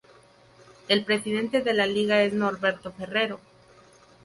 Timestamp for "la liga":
1.75-2.23